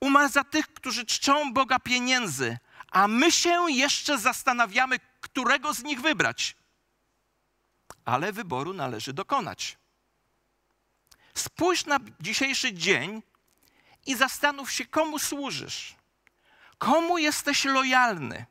[0.00, 2.58] Umarł za tych, którzy czczą Boga pieniędzy,
[2.90, 4.98] a my się jeszcze zastanawiamy,
[5.32, 6.56] którego z nich wybrać.
[8.04, 9.78] Ale wyboru należy dokonać.
[11.34, 13.22] Spójrz na dzisiejszy dzień
[14.06, 15.94] i zastanów się, komu służysz.
[16.78, 18.46] Komu jesteś lojalny?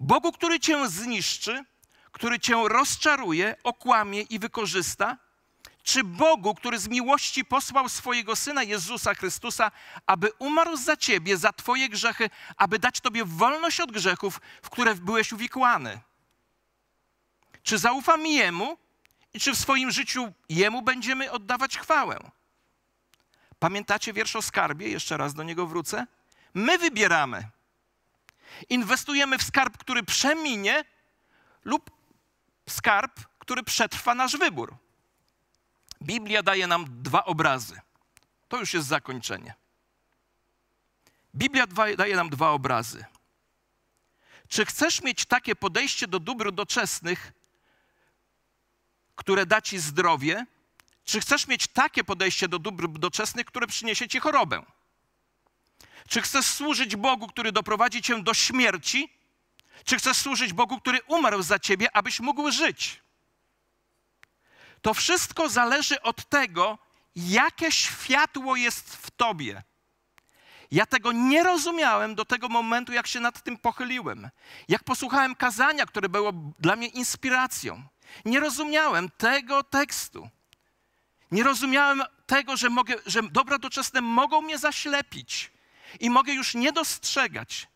[0.00, 1.64] Bogu, który cię zniszczy,
[2.12, 5.16] który cię rozczaruje, okłamie i wykorzysta?
[5.88, 9.70] Czy Bogu, który z miłości posłał swojego syna Jezusa Chrystusa,
[10.06, 14.94] aby umarł za ciebie, za twoje grzechy, aby dać tobie wolność od grzechów, w które
[14.94, 16.00] byłeś uwikłany?
[17.62, 18.78] Czy zaufam Jemu
[19.34, 22.18] i czy w swoim życiu Jemu będziemy oddawać chwałę?
[23.58, 24.88] Pamiętacie wiersz o skarbie?
[24.88, 26.06] Jeszcze raz do niego wrócę.
[26.54, 27.48] My wybieramy.
[28.68, 30.84] Inwestujemy w skarb, który przeminie,
[31.64, 31.90] lub
[32.68, 34.87] skarb, który przetrwa nasz wybór.
[36.02, 37.80] Biblia daje nam dwa obrazy.
[38.48, 39.54] To już jest zakończenie.
[41.34, 43.04] Biblia daje nam dwa obrazy.
[44.48, 47.32] Czy chcesz mieć takie podejście do dóbr doczesnych,
[49.16, 50.46] które da ci zdrowie?
[51.04, 54.62] Czy chcesz mieć takie podejście do dóbr doczesnych, które przyniesie ci chorobę?
[56.08, 59.12] Czy chcesz służyć Bogu, który doprowadzi cię do śmierci?
[59.84, 63.02] Czy chcesz służyć Bogu, który umarł za ciebie, abyś mógł żyć?
[64.82, 66.78] To wszystko zależy od tego,
[67.16, 69.62] jakie światło jest w tobie.
[70.70, 74.30] Ja tego nie rozumiałem do tego momentu, jak się nad tym pochyliłem.
[74.68, 77.82] Jak posłuchałem kazania, które było dla mnie inspiracją.
[78.24, 80.28] Nie rozumiałem tego tekstu.
[81.30, 85.52] Nie rozumiałem tego, że, mogę, że dobra doczesne mogą mnie zaślepić
[86.00, 87.66] i mogę już nie dostrzegać.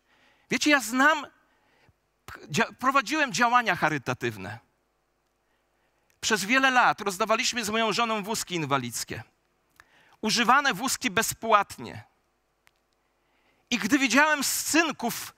[0.51, 1.27] Wiecie, ja znam,
[2.79, 4.59] prowadziłem działania charytatywne.
[6.23, 9.23] Przez wiele lat rozdawaliśmy z moją żoną wózki inwalidzkie.
[10.21, 12.03] Używane wózki bezpłatnie.
[13.69, 15.33] I gdy widziałem synków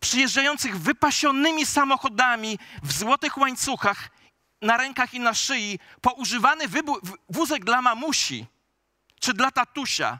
[0.00, 4.10] przyjeżdżających wypasionymi samochodami w złotych łańcuchach
[4.62, 6.64] na rękach i na szyi, po używany
[7.28, 8.46] wózek dla mamusi
[9.20, 10.18] czy dla tatusia,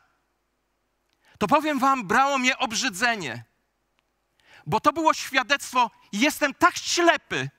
[1.39, 3.45] to powiem wam, brało mnie obrzydzenie.
[4.67, 7.51] Bo to było świadectwo, jestem tak ślepy,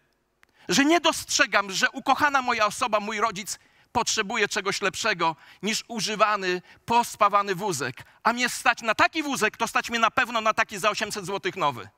[0.69, 3.59] że nie dostrzegam, że ukochana moja osoba, mój rodzic,
[3.91, 8.03] potrzebuje czegoś lepszego niż używany, pospawany wózek.
[8.23, 11.25] A mnie stać na taki wózek, to stać mnie na pewno na taki za 800
[11.25, 11.89] zł nowy.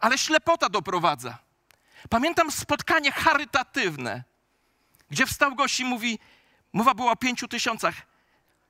[0.00, 1.38] Ale ślepota doprowadza.
[2.10, 4.24] Pamiętam spotkanie charytatywne,
[5.10, 6.18] gdzie wstał gość i mówi,
[6.72, 7.94] mowa była o pięciu tysiącach,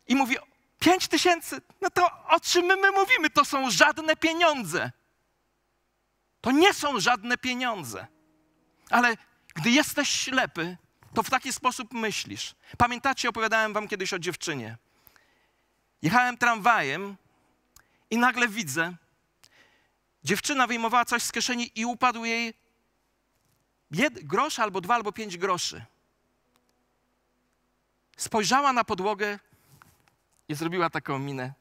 [0.08, 0.36] i mówi,
[0.78, 3.30] pięć tysięcy, no to o czym my mówimy?
[3.30, 4.90] To są żadne pieniądze.
[6.40, 8.06] To nie są żadne pieniądze.
[8.92, 9.16] Ale
[9.54, 10.76] gdy jesteś ślepy,
[11.14, 12.54] to w taki sposób myślisz.
[12.78, 14.76] Pamiętacie, opowiadałem wam kiedyś o dziewczynie.
[16.02, 17.16] Jechałem tramwajem
[18.10, 18.94] i nagle widzę,
[20.24, 22.54] dziewczyna wyjmowała coś z kieszeni i upadł jej
[23.90, 25.84] jed, grosz albo dwa, albo pięć groszy.
[28.16, 29.38] Spojrzała na podłogę
[30.48, 31.52] i zrobiła taką minę.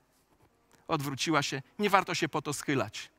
[0.87, 1.61] Odwróciła się.
[1.79, 3.09] Nie warto się po to schylać.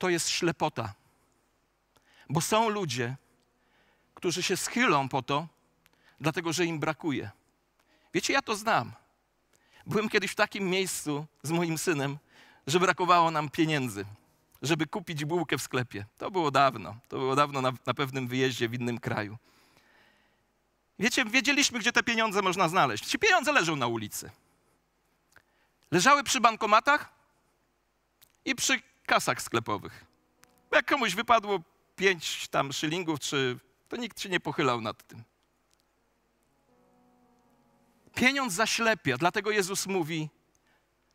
[0.00, 0.94] To jest ślepota.
[2.28, 3.16] Bo są ludzie,
[4.14, 5.48] którzy się schylą po to,
[6.20, 7.30] dlatego że im brakuje.
[8.14, 8.92] Wiecie, ja to znam.
[9.86, 12.18] Byłem kiedyś w takim miejscu z moim synem,
[12.66, 14.04] że brakowało nam pieniędzy,
[14.62, 16.04] żeby kupić bułkę w sklepie.
[16.18, 16.96] To było dawno.
[17.08, 19.36] To było dawno na, na pewnym wyjeździe w innym kraju.
[20.98, 23.06] Wiecie, wiedzieliśmy, gdzie te pieniądze można znaleźć.
[23.06, 24.30] Ci pieniądze leżą na ulicy.
[25.90, 27.12] Leżały przy bankomatach
[28.44, 30.04] i przy kasach sklepowych.
[30.70, 31.60] Jak komuś wypadło
[31.96, 35.24] pięć tam szylingów, czy to nikt się nie pochylał nad tym.
[38.14, 40.30] Pieniądz zaślepia, dlatego Jezus mówi,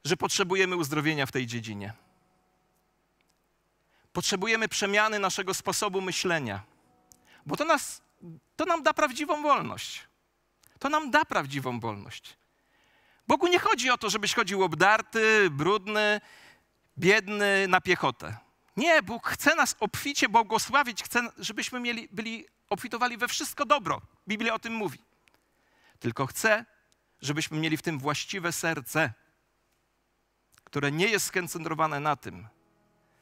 [0.06, 1.94] że potrzebujemy uzdrowienia w tej dziedzinie.
[4.14, 6.64] Potrzebujemy przemiany naszego sposobu myślenia,
[7.46, 8.02] bo to, nas,
[8.56, 10.08] to nam da prawdziwą wolność.
[10.80, 12.38] To nam da prawdziwą wolność.
[13.28, 16.22] Bogu nie chodzi o to, żebyś chodził obdarty, brudny,
[16.98, 18.38] biedny na piechotę.
[18.78, 24.02] Nie, Bóg chce nas obficie błogosławić, chce, żebyśmy mieli, byli obfitowali we wszystko dobro.
[24.28, 25.00] Biblia o tym mówi.
[26.00, 26.66] Tylko chce,
[27.22, 29.14] żebyśmy mieli w tym właściwe serce,
[30.64, 32.48] które nie jest skoncentrowane na tym,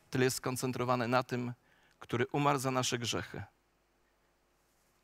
[0.09, 1.53] tyle jest skoncentrowane na tym,
[1.99, 3.43] który umarł za nasze grzechy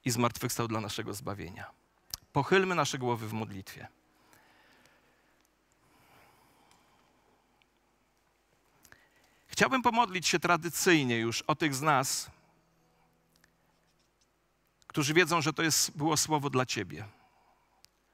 [0.05, 1.71] i zmartwychwstał dla naszego zbawienia.
[2.33, 3.87] Pochylmy nasze głowy w modlitwie.
[9.59, 12.31] Chciałbym pomodlić się tradycyjnie już o tych z nas,
[14.87, 17.07] którzy wiedzą, że to jest, było słowo dla Ciebie.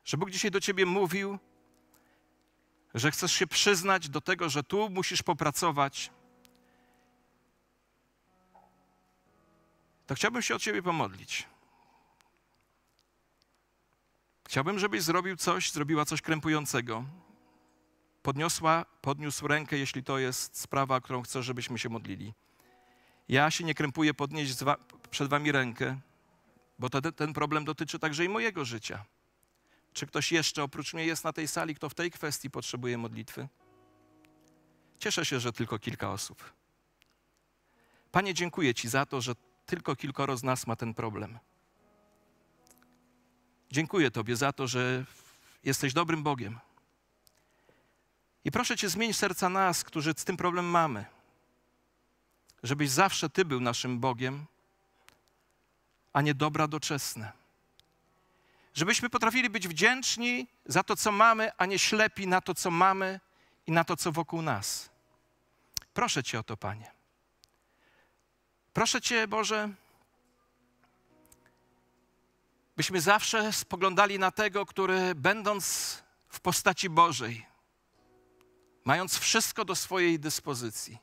[0.05, 1.39] Że Bóg dzisiaj do Ciebie mówił,
[2.93, 6.11] że chcesz się przyznać do tego, że tu musisz popracować.
[10.07, 11.47] To chciałbym się o Ciebie pomodlić.
[14.47, 17.05] Chciałbym, żebyś zrobił coś, zrobiła coś krępującego.
[18.25, 22.33] Podniosła, podniósł rękę, jeśli to jest sprawa, którą chcesz, żebyśmy się modlili.
[23.29, 24.55] Ja się nie krępuję podnieść
[25.11, 25.99] przed wami rękę,
[26.79, 29.05] bo ten problem dotyczy także i mojego życia.
[29.93, 33.47] Czy ktoś jeszcze oprócz mnie jest na tej sali, kto w tej kwestii potrzebuje modlitwy?
[34.99, 36.53] Cieszę się, że tylko kilka osób.
[38.11, 39.33] Panie, dziękuję Ci za to, że
[39.65, 41.39] tylko kilkoro z nas ma ten problem.
[43.71, 45.05] Dziękuję Tobie za to, że
[45.63, 46.59] jesteś dobrym Bogiem.
[48.45, 51.05] I proszę Cię, zmień serca nas, którzy z tym problem mamy.
[52.63, 54.45] Żebyś zawsze Ty był naszym Bogiem,
[56.13, 57.31] a nie dobra doczesne.
[58.73, 63.19] Żebyśmy potrafili być wdzięczni za to, co mamy, a nie ślepi na to, co mamy
[63.67, 64.89] i na to, co wokół nas.
[65.93, 66.91] Proszę Cię o to, Panie.
[68.73, 69.69] Proszę Cię, Boże,
[72.77, 77.54] byśmy zawsze spoglądali na tego, który będąc w postaci Bożej,
[78.85, 80.97] mając wszystko do swojej dyspozycji,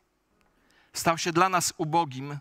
[0.92, 2.38] stał się dla nas ubogim,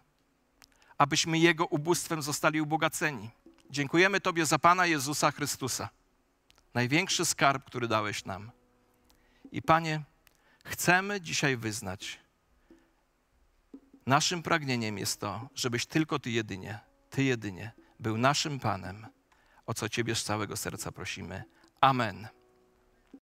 [0.98, 3.30] abyśmy Jego ubóstwem zostali ubogaceni.
[3.70, 5.90] Dziękujemy Tobie za Pana Jezusa Chrystusa,
[6.74, 8.52] największy skarb, który dałeś nam.
[9.52, 10.04] I Panie,
[10.66, 12.20] chcemy dzisiaj wyznać,
[14.06, 16.80] naszym pragnieniem jest to, żebyś tylko Ty jedynie,
[17.10, 19.08] Ty jedynie był naszym Panem,
[19.66, 21.44] o co Ciebie z całego serca prosimy.
[21.82, 22.41] Amen.